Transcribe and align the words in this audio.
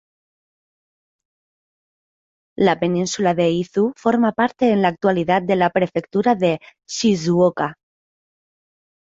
La 2.67 2.75
península 2.79 3.33
de 3.41 3.47
Izu 3.57 3.83
forma 4.05 4.31
parte 4.43 4.71
en 4.77 4.81
la 4.87 4.93
actualidad 4.95 5.43
de 5.51 5.57
la 5.59 5.69
prefectura 5.77 6.33
de 6.47 6.51
Shizuoka. 6.97 7.71